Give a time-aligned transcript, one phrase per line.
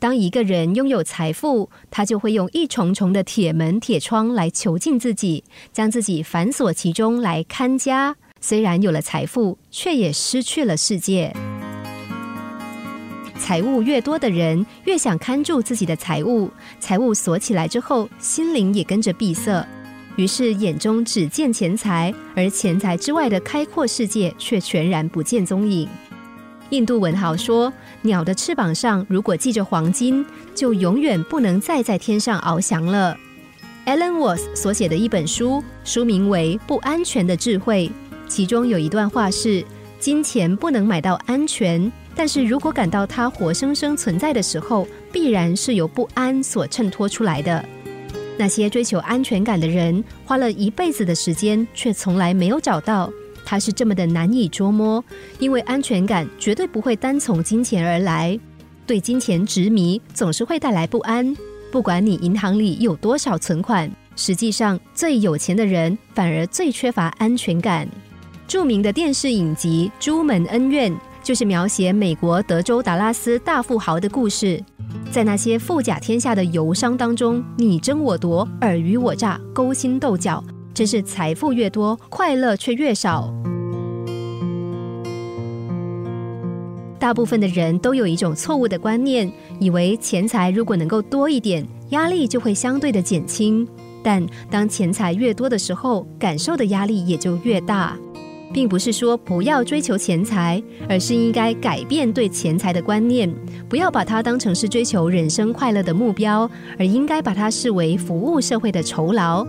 [0.00, 8.14] 当一个人拥有财富，他就会用一重重的铁门铁窗来囚禁自己，将自己反锁其中来看家。
[8.40, 11.34] 虽然有了财富，却也失去了世界。
[13.36, 16.48] 财物越多的人，越想看住自己的财物。
[16.78, 19.66] 财物锁起来之后，心灵也跟着闭塞，
[20.14, 25.88] 于是眼中只见钱财，而钱财之外的开阔世界却全然不见踪影。
[26.70, 27.72] 印度文豪说
[28.02, 30.24] ：“鸟的翅膀上如果系着黄金，
[30.54, 33.16] 就永远不能再在天上翱翔了。”
[33.86, 37.88] Alan Watts 所写的一本书，书名为《不安全的智慧》，
[38.28, 39.64] 其中有一段话是
[39.98, 47.64] ：“金钱不能买到安全，但是如果感到它活生生存在的时候，必然是由不安所衬托出来的。
[48.36, 53.10] 那些追求安全感的人，花了一辈子的时间，却从来没有找到。”
[53.50, 55.02] 它是这么的难以捉摸，
[55.38, 58.38] 因为安全感绝对不会单从金钱而来。
[58.86, 61.34] 对金钱执迷总是会带来不安。
[61.72, 67.88] 不管你银行里有多少存款，实际上最有钱的人反而最缺乏安全感。
[68.46, 74.62] 著名的电视影集《朱门恩怨》就是描写美国德州达拉斯大富豪的故事。
[75.10, 80.44] 在那些富甲天下的游商当中，你争我夺，尔虞我诈，勾心斗角。
[80.74, 83.34] 真是财富越多，快乐却越少。
[86.98, 93.66] 大部分的人都有一种错误的观念，以为钱财如果能够多一点，压力就会相对的减轻。
[94.02, 97.96] 但当钱财越多的时候，感受的压力也就越大。
[98.50, 103.30] 并不是说不要追求钱财，而是应该改变对钱财的观念，
[103.68, 109.46] 不要把它当成是追求人生快乐的目标，而应该把它视为服务社会的酬劳。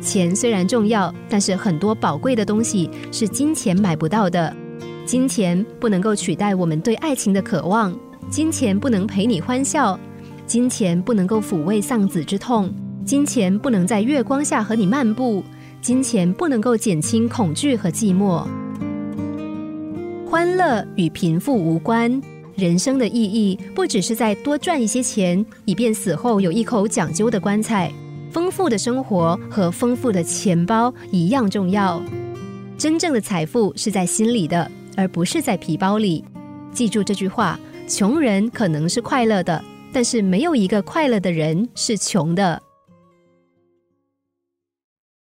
[0.00, 4.56] 钱虽然重要，但是很多宝贵的东西是金钱买不到的。
[5.08, 9.98] 金钱不能够取代我们对爱情的渴望，金钱不能陪你欢笑，
[10.46, 12.70] 金钱不能够抚慰丧子之痛，
[13.06, 15.42] 金钱不能在月光下和你漫步，
[15.80, 18.46] 金钱不能够减轻恐惧和寂寞。
[20.26, 22.20] 欢乐与贫富无关，
[22.54, 27.90] 人生的意义不只是在多赚一些钱，以便死后有一口讲究的棺材。
[28.30, 31.98] 丰富的生活和丰富的钱包一样重要。
[32.76, 36.24] 真正的财富是在心里的，而不是在皮包里。
[36.72, 42.60] 记住这句话：穷人可能是快乐的，但是没有一个快乐的人是穷的。